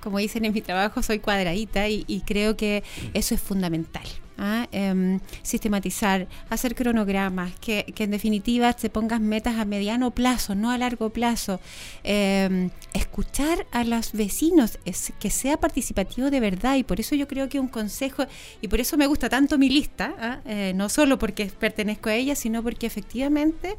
como 0.00 0.18
dicen 0.18 0.44
en 0.44 0.52
mi 0.52 0.62
trabajo, 0.62 1.02
soy 1.02 1.18
cuadradita 1.18 1.88
y 1.88 2.22
creo 2.26 2.56
que 2.56 2.82
eso 3.14 3.34
es 3.34 3.40
fundamental. 3.40 4.06
¿ah? 4.42 4.68
Em, 4.72 5.20
sistematizar, 5.42 6.26
hacer 6.50 6.74
cronogramas, 6.74 7.52
que, 7.60 7.84
en 7.96 8.10
definitiva 8.10 8.72
te 8.72 8.90
pongas 8.90 9.20
metas 9.20 9.56
a 9.58 9.64
mediano 9.64 10.10
plazo, 10.10 10.54
no 10.54 10.70
a 10.70 10.78
largo 10.78 11.10
plazo, 11.10 11.60
em, 12.02 12.70
escuchar 12.92 13.66
a 13.70 13.84
los 13.84 14.12
vecinos, 14.12 14.78
es, 14.84 15.12
que 15.20 15.30
sea 15.30 15.56
participativo 15.58 16.30
de 16.30 16.40
verdad 16.40 16.76
y 16.76 16.82
por 16.82 17.00
eso 17.00 17.14
yo 17.14 17.28
creo 17.28 17.48
que 17.48 17.60
un 17.60 17.68
consejo, 17.68 18.24
y 18.60 18.68
por 18.68 18.80
eso 18.80 18.96
me 18.96 19.06
gusta 19.06 19.28
tanto 19.28 19.58
mi 19.58 19.68
lista, 19.68 20.14
¿ah? 20.18 20.40
eh, 20.44 20.72
no 20.74 20.88
solo 20.88 21.18
porque 21.18 21.46
pertenezco 21.46 22.08
a 22.08 22.14
ella, 22.14 22.34
sino 22.34 22.62
porque 22.62 22.86
efectivamente 22.86 23.76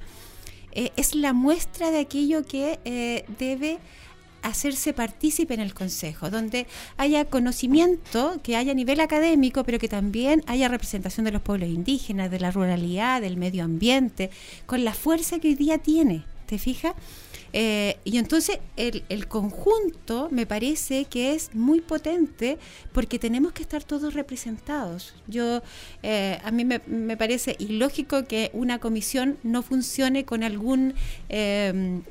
eh, 0.76 0.92
es 0.96 1.16
la 1.16 1.34
muestra 1.34 1.92
de 1.92 2.00
aquello 2.00 2.46
que 2.46 2.80
eh, 2.86 3.26
debe 3.40 3.80
hacerse 4.42 4.94
partícipe 4.94 5.54
en 5.54 5.62
el 5.62 5.74
Consejo, 5.74 6.30
donde 6.30 6.68
haya 6.98 7.26
conocimiento, 7.26 8.40
que 8.44 8.56
haya 8.56 8.74
a 8.74 8.76
nivel 8.76 9.00
académico, 9.00 9.64
pero 9.64 9.80
que 9.80 9.88
también 9.88 10.44
haya 10.48 10.68
representación 10.68 11.26
de 11.26 11.32
los 11.32 11.42
pueblos 11.42 11.70
indígenas, 11.70 12.30
de 12.30 12.40
la 12.40 12.52
ruralidad, 12.52 13.22
del 13.22 13.38
medio 13.38 13.64
ambiente, 13.64 14.30
con 14.66 14.84
la 14.84 14.94
fuerza 14.94 15.40
que 15.40 15.50
hoy 15.50 15.56
día 15.56 15.78
tiene, 15.78 16.26
¿te 16.46 16.58
fijas? 16.58 16.94
Eh, 17.54 17.98
y 18.04 18.18
entonces 18.18 18.60
el, 18.76 19.28
conjunto 19.28 20.28
me 20.32 20.46
parece 20.46 21.06
que 21.06 21.34
es 21.34 21.54
muy 21.54 21.82
potente 21.82 22.58
porque 22.92 23.20
tenemos 23.20 23.54
que 23.54 23.62
estar 23.62 23.84
todos 23.84 24.14
representados. 24.14 25.14
Yo 25.28 25.62
eh, 26.02 26.40
a 26.44 26.52
mí 26.52 26.66
me, 26.66 26.82
me, 26.88 27.16
parece 27.16 27.56
ilógico 27.60 28.26
que 28.26 28.50
una 28.54 28.80
comisión 28.80 29.38
no 29.44 29.62
funcione 29.62 30.26
con 30.26 30.44
algún 30.44 30.96
eh, 31.30 32.02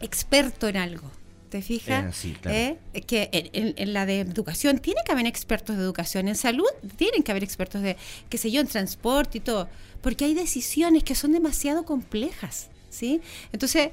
experto 0.00 0.68
en 0.68 0.76
algo. 0.76 1.10
¿te 1.54 1.62
fijas? 1.62 2.24
Eh, 2.46 2.78
eh, 2.94 3.00
que 3.02 3.28
en, 3.30 3.92
la 3.92 4.06
de 4.06 4.18
educación 4.18 4.80
tiene 4.80 5.02
que 5.06 5.12
haber 5.12 5.24
expertos 5.26 5.76
de 5.76 5.82
educación, 5.84 6.26
en 6.26 6.34
salud 6.34 6.66
tienen 6.96 7.22
que 7.22 7.30
haber 7.30 7.44
expertos 7.44 7.80
de, 7.80 7.96
qué 8.28 8.38
sé 8.38 8.50
yo, 8.50 8.60
en 8.60 8.66
transporte 8.66 9.38
y 9.38 9.40
todo, 9.40 9.68
porque 10.00 10.24
hay 10.24 10.34
decisiones 10.34 11.04
que 11.04 11.14
son 11.14 11.30
demasiado 11.30 11.84
complejas, 11.84 12.70
¿sí? 12.90 13.20
Entonces, 13.52 13.90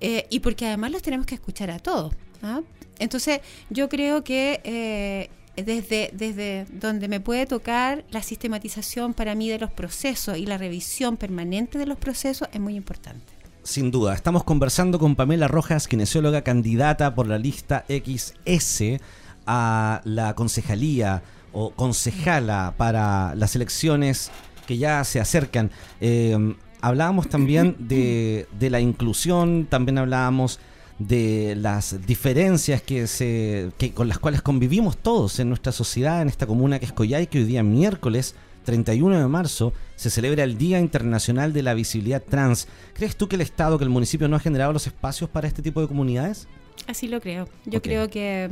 eh, 0.00 0.26
y 0.30 0.40
porque 0.40 0.66
además 0.66 0.90
los 0.92 1.02
tenemos 1.02 1.26
que 1.26 1.34
escuchar 1.34 1.70
a 1.70 1.78
todos. 1.78 2.14
¿ah? 2.42 2.60
Entonces, 2.98 3.40
yo 3.70 3.88
creo 3.88 4.24
que 4.24 5.28
desde, 5.56 6.10
desde 6.12 6.66
donde 6.72 7.08
me 7.08 7.20
puede 7.20 7.46
tocar 7.46 8.04
la 8.10 8.22
sistematización 8.22 9.14
para 9.14 9.34
mí 9.34 9.48
de 9.48 9.58
los 9.58 9.70
procesos 9.70 10.38
y 10.38 10.46
la 10.46 10.58
revisión 10.58 11.16
permanente 11.16 11.78
de 11.78 11.86
los 11.86 11.98
procesos 11.98 12.48
es 12.52 12.60
muy 12.60 12.76
importante. 12.76 13.40
Sin 13.62 13.90
duda, 13.90 14.14
estamos 14.14 14.44
conversando 14.44 14.98
con 14.98 15.16
Pamela 15.16 15.46
Rojas, 15.46 15.86
kinesióloga 15.86 16.42
candidata 16.42 17.14
por 17.14 17.26
la 17.26 17.38
lista 17.38 17.84
XS 17.88 19.00
a 19.46 20.00
la 20.04 20.34
concejalía 20.34 21.22
o 21.52 21.70
concejala 21.70 22.74
para 22.76 23.34
las 23.34 23.54
elecciones 23.56 24.30
que 24.66 24.78
ya 24.78 25.04
se 25.04 25.20
acercan. 25.20 25.70
Eh, 26.00 26.54
hablábamos 26.80 27.28
también 27.28 27.76
de, 27.78 28.46
la 28.60 28.80
inclusión, 28.80 29.66
también 29.68 29.98
hablábamos 29.98 30.58
de 30.98 31.54
las 31.56 32.06
diferencias 32.06 32.82
que 32.82 33.06
se 33.06 33.70
que, 33.78 33.92
con 33.92 34.08
las 34.08 34.18
cuales 34.18 34.42
convivimos 34.42 34.98
todos 34.98 35.38
en 35.40 35.48
nuestra 35.48 35.72
sociedad, 35.72 36.20
en 36.20 36.28
esta 36.28 36.46
comuna 36.46 36.78
que 36.78 36.84
es 36.84 36.92
Coyay, 36.92 37.26
que 37.26 37.38
hoy 37.38 37.44
día 37.44 37.62
miércoles 37.62 38.34
31 38.64 39.18
de 39.18 39.26
marzo 39.26 39.72
se 39.96 40.10
celebra 40.10 40.44
el 40.44 40.58
Día 40.58 40.78
Internacional 40.78 41.52
de 41.52 41.62
la 41.62 41.74
Visibilidad 41.74 42.22
Trans. 42.22 42.68
¿Crees 42.92 43.16
tú 43.16 43.28
que 43.28 43.36
el 43.36 43.42
Estado, 43.42 43.78
que 43.78 43.84
el 43.84 43.90
municipio 43.90 44.28
no 44.28 44.36
ha 44.36 44.40
generado 44.40 44.72
los 44.72 44.86
espacios 44.86 45.30
para 45.30 45.48
este 45.48 45.62
tipo 45.62 45.80
de 45.80 45.88
comunidades? 45.88 46.46
Así 46.86 47.08
lo 47.08 47.20
creo. 47.20 47.48
Yo 47.64 47.80
creo 47.82 48.08
que 48.10 48.50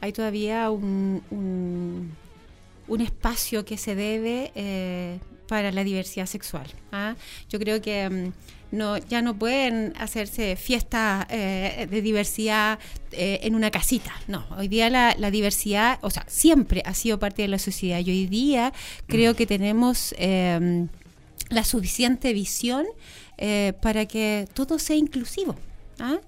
hay 0.00 0.12
todavía 0.12 0.70
un, 0.70 1.22
un, 1.30 3.00
espacio 3.00 3.64
que 3.64 3.76
se 3.76 3.94
debe 3.94 4.52
eh, 4.54 5.18
para 5.48 5.72
la 5.72 5.82
diversidad 5.82 6.26
sexual. 6.26 6.66
¿ah? 6.92 7.16
Yo 7.48 7.58
creo 7.58 7.82
que 7.82 8.08
mm, 8.08 8.32
no, 8.70 8.98
ya 8.98 9.22
no 9.22 9.36
pueden 9.36 9.94
hacerse 9.98 10.54
fiestas 10.56 11.26
eh, 11.30 11.88
de 11.90 12.02
diversidad 12.02 12.78
eh, 13.12 13.40
en 13.42 13.54
una 13.54 13.70
casita. 13.70 14.12
No, 14.28 14.46
hoy 14.56 14.68
día 14.68 14.90
la, 14.90 15.30
diversidad, 15.30 15.98
o 16.02 16.10
sea, 16.10 16.24
siempre 16.28 16.82
ha 16.84 16.94
sido 16.94 17.18
parte 17.18 17.42
de 17.42 17.48
la 17.48 17.58
sociedad 17.58 18.00
y 18.00 18.10
hoy 18.10 18.26
día 18.26 18.72
creo 19.06 19.34
que 19.34 19.46
tenemos 19.46 20.14
em, 20.18 20.88
la 21.48 21.64
suficiente 21.64 22.32
visión 22.32 22.86
eh, 23.38 23.72
para 23.80 24.06
que 24.06 24.46
todo 24.54 24.78
sea 24.78 24.96
inclusivo. 24.96 25.56
¿ah? 26.00 26.18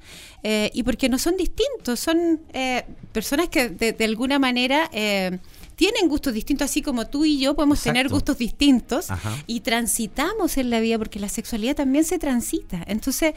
y 0.43 0.83
porque 0.83 1.09
no 1.09 1.17
son 1.17 1.37
distintos, 1.37 2.00
son 2.00 2.41
personas 3.12 3.49
que 3.50 3.69
de, 3.69 4.05
alguna 4.05 4.41
manera 4.41 4.91
tienen 5.81 6.11
gustos 6.11 6.35
distintos, 6.35 6.67
así 6.67 6.83
como 6.83 7.07
tú 7.07 7.25
y 7.25 7.39
yo 7.39 7.55
podemos 7.55 7.83
tener 7.83 8.11
gustos 8.11 8.37
distintos 8.37 9.07
y 9.47 9.61
transitamos 9.61 10.59
en 10.59 10.69
la 10.69 10.79
vida 10.79 10.99
porque 10.99 11.19
la 11.19 11.31
sexualidad 11.31 11.75
también 11.75 12.05
se 12.05 12.19
transita. 12.19 12.85
Entonces, 12.87 13.33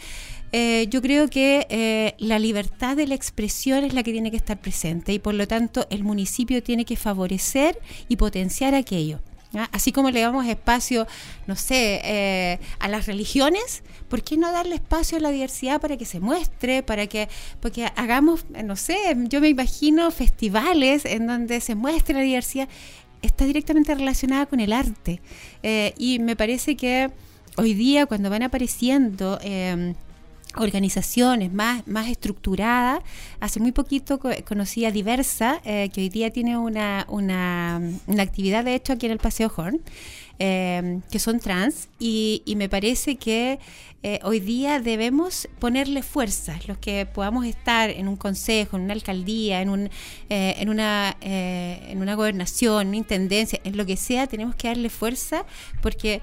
eh, 0.52 0.88
yo 0.90 1.02
creo 1.02 1.30
que 1.30 1.66
eh, 1.70 2.16
la 2.18 2.40
libertad 2.40 2.98
de 2.98 3.08
la 3.08 3.16
expresión 3.16 3.86
es 3.86 3.94
la 3.94 4.04
que 4.04 4.12
tiene 4.12 4.30
que 4.30 4.36
estar 4.36 4.60
presente 4.60 5.14
y 5.14 5.20
por 5.20 5.36
lo 5.36 5.48
tanto 5.48 5.88
el 5.90 6.04
municipio 6.04 6.62
tiene 6.62 6.84
que 6.84 6.98
favorecer 6.98 7.80
y 8.10 8.18
potenciar 8.18 8.76
aquello. 8.76 9.22
Así 9.72 9.92
como 9.92 10.10
le 10.10 10.22
damos 10.22 10.48
espacio, 10.48 11.08
no 11.46 11.56
sé, 11.56 12.02
eh, 12.04 12.60
a 12.80 12.88
las 12.88 13.06
religiones, 13.06 13.84
¿por 14.10 14.24
qué 14.24 14.36
no 14.36 14.52
darle 14.52 14.76
espacio 14.76 15.18
a 15.18 15.22
la 15.22 15.30
diversidad 15.30 15.80
para 15.80 15.96
que 15.96 16.06
se 16.06 16.20
muestre, 16.20 16.82
para 16.82 17.06
que, 17.06 17.30
porque 17.60 17.86
hagamos, 17.96 18.46
no 18.64 18.76
sé, 18.76 18.98
yo 19.30 19.42
me 19.42 19.50
imagino 19.50 20.10
festivales 20.10 21.06
en 21.06 21.28
donde 21.28 21.60
se 21.62 21.76
muestre 21.76 22.16
la 22.16 22.22
diversidad, 22.22 22.68
está 23.22 23.46
directamente 23.46 23.94
relacionada 23.94 24.48
con 24.48 24.60
el 24.60 24.74
arte. 24.74 25.22
Eh, 25.62 25.94
y 25.98 26.20
me 26.20 26.36
parece 26.36 26.76
que 26.76 27.12
hoy 27.58 27.74
día 27.74 28.06
cuando 28.06 28.30
van 28.30 28.44
apareciendo... 28.44 29.40
Eh, 29.42 29.94
organizaciones 30.56 31.52
más, 31.52 31.88
más 31.88 32.08
estructuradas. 32.08 33.02
Hace 33.40 33.60
muy 33.60 33.72
poquito 33.72 34.20
conocí 34.48 34.86
a 34.86 34.92
Diversa, 34.92 35.62
eh, 35.66 35.90
que 35.94 36.02
hoy 36.02 36.10
día 36.10 36.32
tiene 36.32 36.58
una, 36.58 37.06
una, 37.10 37.82
una, 38.08 38.24
actividad, 38.24 38.64
de 38.64 38.76
hecho, 38.76 38.94
aquí 38.94 39.06
en 39.06 39.14
el 39.14 39.20
Paseo 39.20 39.52
Horn, 39.56 39.82
eh, 40.40 41.00
que 41.12 41.20
son 41.20 41.40
trans, 41.40 41.90
y, 42.00 42.42
y 42.46 42.56
me 42.56 42.70
parece 42.70 43.16
que 43.16 43.60
eh, 44.04 44.20
hoy 44.24 44.40
día 44.40 44.80
debemos 44.80 45.48
ponerle 45.60 46.04
fuerzas, 46.04 46.68
los 46.68 46.78
que 46.78 47.06
podamos 47.06 47.46
estar 47.46 47.90
en 47.90 48.08
un 48.08 48.18
consejo, 48.18 48.76
en 48.78 48.84
una 48.84 48.94
alcaldía, 48.94 49.62
en, 49.62 49.70
un, 49.70 49.90
en, 50.30 50.70
una, 50.70 51.16
en 51.22 52.02
una 52.02 52.16
gobernación, 52.16 52.88
una 52.88 52.98
intendencia, 52.98 53.60
en 53.64 53.78
lo 53.78 53.86
que 53.86 53.96
sea, 53.96 54.28
tenemos 54.28 54.56
que 54.56 54.68
darle 54.68 54.90
fuerza 54.90 55.46
porque 55.82 56.22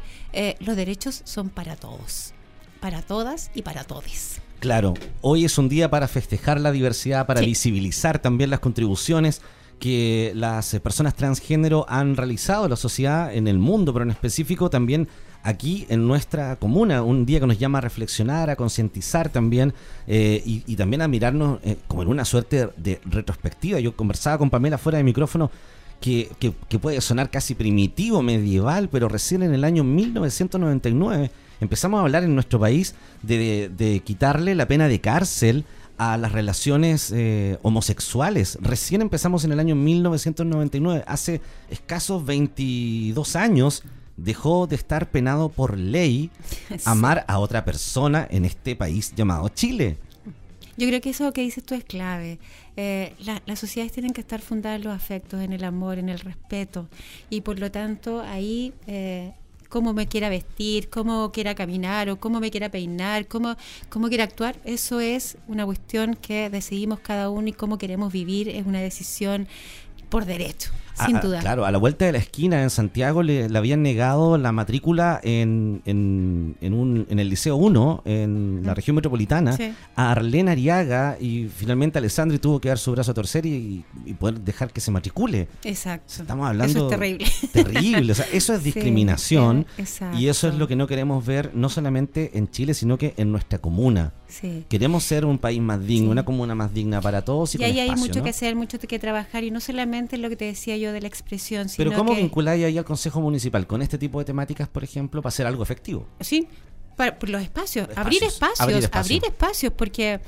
los 0.60 0.76
derechos 0.76 1.22
son 1.24 1.48
para 1.48 1.74
todos 1.76 2.34
para 2.80 3.02
todas 3.02 3.50
y 3.54 3.62
para 3.62 3.84
todos. 3.84 4.40
Claro, 4.58 4.94
hoy 5.20 5.44
es 5.44 5.56
un 5.58 5.68
día 5.68 5.90
para 5.90 6.08
festejar 6.08 6.60
la 6.60 6.72
diversidad, 6.72 7.26
para 7.26 7.40
visibilizar 7.40 8.18
también 8.18 8.50
las 8.50 8.60
contribuciones 8.60 9.40
que 9.78 10.32
las 10.34 10.78
personas 10.82 11.14
transgénero 11.14 11.86
han 11.88 12.14
realizado 12.14 12.64
en 12.64 12.70
la 12.70 12.76
sociedad, 12.76 13.34
en 13.34 13.48
el 13.48 13.58
mundo, 13.58 13.92
pero 13.94 14.04
en 14.04 14.10
específico 14.10 14.68
también 14.68 15.08
aquí 15.42 15.86
en 15.88 16.06
nuestra 16.06 16.56
comuna, 16.56 17.02
un 17.02 17.24
día 17.24 17.40
que 17.40 17.46
nos 17.46 17.58
llama 17.58 17.78
a 17.78 17.80
reflexionar, 17.80 18.50
a 18.50 18.56
concientizar 18.56 19.30
también 19.30 19.72
eh, 20.06 20.42
y, 20.44 20.76
también 20.76 21.00
a 21.00 21.08
mirarnos 21.08 21.60
eh, 21.62 21.78
como 21.88 22.02
en 22.02 22.08
una 22.08 22.26
suerte 22.26 22.68
de 22.76 23.00
retrospectiva. 23.06 23.80
Yo 23.80 23.96
conversaba 23.96 24.36
con 24.36 24.50
Pamela 24.50 24.76
fuera 24.76 24.98
de 24.98 25.04
micrófono 25.04 25.50
que, 25.98 26.30
que, 26.38 26.52
que 26.68 26.78
puede 26.78 27.00
sonar 27.00 27.30
casi 27.30 27.54
primitivo, 27.54 28.20
medieval, 28.20 28.90
pero 28.90 29.08
recién 29.08 29.42
en 29.42 29.54
el 29.54 29.64
año 29.64 29.82
1999 29.82 31.30
empezamos 31.60 31.98
a 31.98 32.02
hablar 32.02 32.24
en 32.24 32.34
nuestro 32.34 32.58
país 32.58 32.94
de, 33.22 34.02
quitarle 34.04 34.54
la 34.54 34.66
pena 34.66 34.88
de 34.88 35.00
cárcel 35.00 35.64
a 35.98 36.16
las 36.16 36.32
relaciones 36.32 37.12
eh, 37.14 37.58
homosexuales. 37.62 38.58
Recién 38.60 39.02
empezamos 39.02 39.44
en 39.44 39.52
el 39.52 39.60
año 39.60 39.74
1999, 39.74 41.04
hace 41.06 41.40
escasos 41.68 42.24
22 42.24 43.36
años 43.36 43.82
dejó 44.16 44.66
de 44.66 44.76
estar 44.76 45.10
penado 45.10 45.48
por 45.48 45.78
ley 45.78 46.30
amar 46.84 47.24
a 47.28 47.38
otra 47.38 47.64
persona 47.64 48.26
en 48.30 48.44
este 48.44 48.76
país 48.76 49.14
llamado 49.14 49.48
Chile. 49.48 49.98
Yo 50.76 50.86
creo 50.88 51.00
que 51.02 51.10
eso 51.10 51.32
que 51.32 51.42
dices 51.42 51.62
tú 51.64 51.74
es 51.74 51.84
clave. 51.84 52.38
Eh, 52.76 53.14
las 53.44 53.58
sociedades 53.58 53.92
tienen 53.92 54.14
que 54.14 54.22
estar 54.22 54.40
fundadas 54.40 54.78
en 54.78 54.84
los 54.84 54.94
afectos, 54.94 55.42
en 55.42 55.52
el 55.52 55.64
amor, 55.64 55.98
en 55.98 56.08
el 56.08 56.18
respeto. 56.20 56.88
Y 57.28 57.42
por 57.42 57.58
lo 57.58 57.70
tanto, 57.70 58.22
ahí 58.22 58.72
eh, 58.86 59.34
cómo 59.70 59.94
me 59.94 60.06
quiera 60.06 60.28
vestir, 60.28 60.90
cómo 60.90 61.32
quiera 61.32 61.54
caminar 61.54 62.10
o 62.10 62.20
cómo 62.20 62.40
me 62.40 62.50
quiera 62.50 62.68
peinar, 62.68 63.26
cómo, 63.26 63.56
cómo 63.88 64.08
quiera 64.08 64.24
actuar, 64.24 64.56
eso 64.64 65.00
es 65.00 65.38
una 65.46 65.64
cuestión 65.64 66.16
que 66.16 66.50
decidimos 66.50 67.00
cada 67.00 67.30
uno 67.30 67.48
y 67.48 67.52
cómo 67.52 67.78
queremos 67.78 68.12
vivir, 68.12 68.50
es 68.50 68.66
una 68.66 68.80
decisión 68.80 69.48
por 70.10 70.26
derecho. 70.26 70.72
Sin 71.06 71.20
duda. 71.20 71.40
claro, 71.40 71.64
a 71.64 71.70
la 71.70 71.78
vuelta 71.78 72.04
de 72.04 72.12
la 72.12 72.18
esquina 72.18 72.62
en 72.62 72.70
Santiago 72.70 73.22
le, 73.22 73.46
habían 73.56 73.82
negado 73.82 74.38
la 74.38 74.52
matrícula 74.52 75.20
en, 75.22 75.82
en, 75.84 76.56
en, 76.60 76.74
un, 76.74 77.06
en 77.08 77.18
el 77.18 77.28
Liceo 77.28 77.56
1, 77.56 78.02
en 78.04 78.62
la 78.64 78.74
región 78.74 78.96
metropolitana, 78.96 79.56
a 79.96 80.10
Arlene 80.12 80.52
Ariaga 80.52 81.16
y 81.20 81.48
finalmente 81.54 81.98
Alessandri 81.98 82.38
tuvo 82.38 82.60
que 82.60 82.68
dar 82.68 82.78
su 82.78 82.92
brazo 82.92 83.10
a 83.10 83.14
torcer 83.14 83.46
y, 83.46 83.84
poder 84.18 84.40
dejar 84.40 84.72
que 84.72 84.80
se 84.80 84.90
matricule. 84.90 85.48
Exacto. 85.64 86.14
Estamos 86.20 86.46
hablando. 86.46 86.70
Eso 86.70 86.90
es 86.90 86.98
terrible. 86.98 87.26
Terrible. 87.52 88.12
O 88.12 88.14
sea, 88.14 88.26
eso 88.32 88.54
es 88.54 88.62
discriminación 88.70 89.66
y 90.16 90.28
eso 90.28 90.48
es 90.48 90.54
lo 90.54 90.68
que 90.68 90.76
no 90.76 90.86
queremos 90.86 91.24
ver 91.24 91.52
no 91.54 91.68
solamente 91.68 92.32
en 92.34 92.50
Chile, 92.50 92.74
sino 92.74 92.98
que 92.98 93.14
en 93.16 93.32
nuestra 93.32 93.58
comuna. 93.58 94.12
Queremos 94.68 95.02
ser 95.04 95.24
un 95.24 95.38
país 95.38 95.60
más 95.60 95.84
digno, 95.84 96.10
una 96.10 96.24
comuna 96.24 96.54
más 96.54 96.72
digna 96.72 97.00
para 97.00 97.24
todos. 97.24 97.54
Y, 97.54 97.60
y 97.60 97.64
ahí 97.64 97.80
hay 97.80 97.90
mucho 97.96 98.22
que 98.22 98.30
hacer, 98.30 98.54
mucho 98.54 98.78
que 98.78 98.98
trabajar 98.98 99.44
y 99.44 99.50
no 99.50 99.60
solamente 99.60 100.18
lo 100.18 100.28
que 100.28 100.36
te 100.36 100.44
decía 100.44 100.76
yo 100.76 100.89
de 100.92 101.00
la 101.00 101.08
expresión. 101.08 101.68
Pero 101.76 101.92
¿cómo 101.92 102.14
vinculáis 102.14 102.64
ahí 102.64 102.78
al 102.78 102.84
Consejo 102.84 103.20
Municipal 103.20 103.66
con 103.66 103.82
este 103.82 103.98
tipo 103.98 104.18
de 104.18 104.24
temáticas, 104.24 104.68
por 104.68 104.84
ejemplo, 104.84 105.22
para 105.22 105.28
hacer 105.28 105.46
algo 105.46 105.62
efectivo? 105.62 106.06
Sí, 106.20 106.48
por 106.96 107.30
los 107.30 107.42
espacios, 107.42 107.88
abrir, 107.96 108.22
espacios 108.24 108.90
abrir 108.92 109.24
espacios, 109.24 109.72
porque 109.72 110.20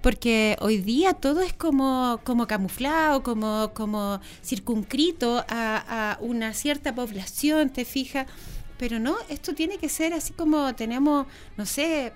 porque 0.00 0.56
hoy 0.60 0.78
día 0.78 1.12
todo 1.12 1.42
es 1.42 1.52
como, 1.52 2.20
como 2.24 2.46
camuflado, 2.46 3.22
como, 3.22 3.72
como 3.74 4.20
circunscrito 4.42 5.44
a, 5.48 6.16
una 6.20 6.54
cierta 6.54 6.94
población, 6.94 7.70
te 7.70 7.84
fijas, 7.84 8.26
pero 8.78 8.98
no, 8.98 9.16
esto 9.28 9.54
tiene 9.54 9.76
que 9.76 9.90
ser 9.90 10.14
así 10.14 10.32
como 10.32 10.74
tenemos, 10.74 11.26
no 11.58 11.66
sé, 11.66 12.14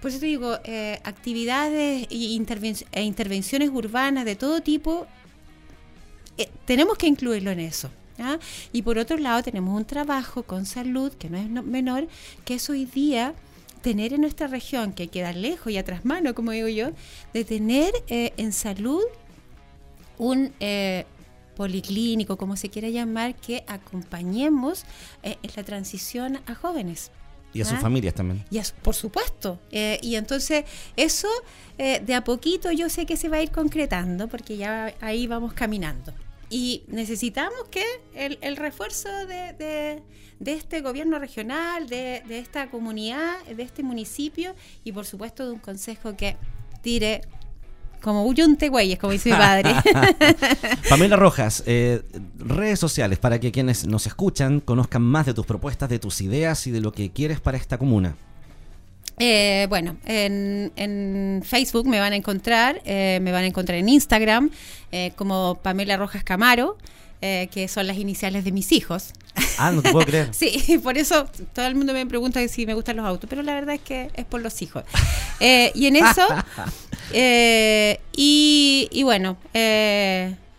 por 0.00 0.10
eso 0.10 0.20
te 0.20 0.26
digo, 0.26 0.58
eh, 0.64 0.98
actividades 1.04 2.06
e, 2.10 2.40
e 2.92 3.02
intervenciones 3.02 3.70
urbanas 3.70 4.24
de 4.24 4.36
todo 4.36 4.60
tipo 4.62 5.06
eh, 6.38 6.48
tenemos 6.64 6.98
que 6.98 7.06
incluirlo 7.06 7.50
en 7.50 7.60
eso. 7.60 7.90
Y 8.72 8.80
por 8.80 8.96
otro 8.98 9.18
lado 9.18 9.42
tenemos 9.42 9.76
un 9.76 9.84
trabajo 9.84 10.42
con 10.42 10.64
salud, 10.64 11.12
que 11.12 11.28
no 11.28 11.36
es 11.36 11.48
menor, 11.50 12.08
que 12.46 12.54
es 12.54 12.70
hoy 12.70 12.86
día 12.86 13.34
tener 13.82 14.14
en 14.14 14.22
nuestra 14.22 14.46
región, 14.46 14.94
que 14.94 15.08
queda 15.08 15.32
lejos 15.32 15.70
y 15.70 15.76
atrás 15.76 16.04
mano, 16.06 16.34
como 16.34 16.52
digo 16.52 16.68
yo, 16.68 16.92
de 17.34 17.44
tener 17.44 17.92
eh, 18.08 18.32
en 18.38 18.52
salud 18.52 19.02
un 20.16 20.52
eh, 20.60 21.04
policlínico, 21.56 22.38
como 22.38 22.56
se 22.56 22.70
quiera 22.70 22.88
llamar, 22.88 23.34
que 23.34 23.64
acompañemos 23.66 24.84
en 25.22 25.36
la 25.54 25.62
transición 25.62 26.40
a 26.46 26.54
jóvenes. 26.54 27.10
Y 27.52 27.60
a 27.60 27.64
sus 27.66 27.78
familias 27.78 28.14
también. 28.14 28.44
Y 28.50 28.60
por 28.82 28.94
supuesto. 28.94 29.58
y 29.70 30.14
entonces 30.16 30.64
eso 30.96 31.28
de 31.76 32.14
a 32.14 32.24
poquito 32.24 32.72
yo 32.72 32.88
sé 32.88 33.06
que 33.06 33.16
se 33.16 33.28
va 33.28 33.36
a 33.38 33.42
ir 33.42 33.50
concretando 33.50 34.26
porque 34.28 34.56
ya 34.56 34.94
ahí 35.00 35.26
vamos 35.26 35.52
caminando. 35.52 36.14
Y 36.48 36.84
necesitamos 36.88 37.68
que 37.70 37.84
el, 38.14 38.56
refuerzo 38.56 39.08
de, 39.26 40.02
este 40.44 40.80
gobierno 40.80 41.18
regional, 41.18 41.88
de, 41.88 42.22
esta 42.30 42.70
comunidad, 42.70 43.44
de 43.44 43.62
este 43.62 43.82
municipio 43.82 44.54
y 44.84 44.92
por 44.92 45.06
supuesto 45.06 45.44
de 45.44 45.52
un 45.52 45.58
consejo 45.58 46.16
que 46.16 46.36
tire 46.82 47.22
como 48.00 48.24
huyunte 48.24 48.68
güeyes, 48.68 48.98
como 49.00 49.12
dice 49.12 49.30
mi 49.30 49.36
padre. 49.36 49.74
Pamela 50.88 51.16
Rojas, 51.16 51.64
eh, 51.66 52.02
redes 52.36 52.78
sociales 52.78 53.18
para 53.18 53.40
que 53.40 53.50
quienes 53.50 53.86
nos 53.86 54.06
escuchan 54.06 54.60
conozcan 54.60 55.02
más 55.02 55.26
de 55.26 55.34
tus 55.34 55.46
propuestas, 55.46 55.88
de 55.88 55.98
tus 55.98 56.20
ideas 56.20 56.68
y 56.68 56.70
de 56.70 56.80
lo 56.80 56.92
que 56.92 57.10
quieres 57.10 57.40
para 57.40 57.58
esta 57.58 57.78
comuna. 57.78 58.16
Eh, 59.18 59.66
bueno, 59.68 59.96
en, 60.04 61.42
Facebook 61.44 61.86
me 61.86 61.98
van 62.00 62.12
a 62.12 62.16
encontrar, 62.16 62.82
eh, 62.84 63.18
me 63.22 63.32
van 63.32 63.44
a 63.44 63.46
encontrar 63.46 63.78
en 63.78 63.88
Instagram 63.88 64.50
eh, 64.92 65.12
como 65.16 65.58
Pamela 65.62 65.96
Rojas 65.96 66.24
Camaro, 66.24 66.76
que 67.20 67.66
son 67.66 67.88
las 67.88 67.96
iniciales 67.96 68.44
de 68.44 68.52
mis 68.52 68.70
hijos. 68.70 69.12
Ah, 69.58 69.72
no 69.72 69.82
te 69.82 69.90
puedo 69.90 70.06
creer. 70.06 70.28
sí, 70.32 70.78
por 70.82 70.96
eso 70.96 71.28
todo 71.54 71.66
el 71.66 71.74
mundo 71.74 71.92
me 71.92 72.06
pregunta 72.06 72.46
si 72.46 72.66
me 72.66 72.74
gustan 72.74 72.96
los 72.98 73.06
autos, 73.06 73.28
pero 73.28 73.42
la 73.42 73.54
verdad 73.54 73.74
es 73.74 73.80
que 73.80 74.10
es 74.14 74.24
por 74.24 74.40
los 74.42 74.62
hijos. 74.62 74.84
y 75.40 75.86
en 75.86 75.96
eso, 75.96 76.24
y, 78.16 78.88
y, 78.92 79.02
bueno, 79.02 79.38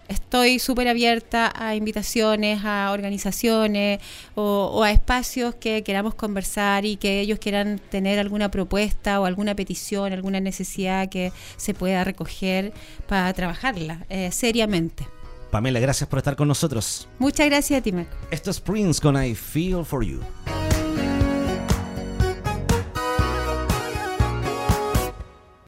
estoy 0.08 0.60
súper 0.60 0.88
abierta 0.88 1.52
a 1.56 1.76
invitaciones, 1.76 2.64
a 2.64 2.92
organizaciones 2.92 4.00
o, 4.36 4.84
a 4.84 4.92
espacios 4.92 5.56
que 5.56 5.84
queramos 5.84 6.16
conversar 6.16 6.86
y 6.86 6.98
que 6.98 7.20
ellos 7.20 7.40
quieran 7.40 7.80
tener 7.90 8.20
alguna 8.20 8.50
propuesta 8.50 9.20
o 9.20 9.26
alguna 9.26 9.56
petición, 9.56 10.14
alguna 10.14 10.40
necesidad 10.40 11.10
que 11.10 11.32
se 11.58 11.74
pueda 11.74 12.04
recoger 12.04 12.74
para 13.08 13.32
trabajarla 13.34 14.06
eh, 14.10 14.32
seriamente. 14.32 15.08
Pamela, 15.52 15.80
gracias 15.80 16.10
por 16.10 16.20
estar 16.20 16.36
con 16.36 16.48
nosotros. 16.48 17.08
Muchas 17.20 17.48
gracias 17.48 17.80
a 17.80 17.84
ti, 17.84 17.94
Esto 18.32 18.52
es 18.52 18.60
Prince 18.60 19.02
con 19.02 19.22
I 19.22 19.34
Feel 19.34 19.86
For 19.86 20.04
You. 20.04 20.20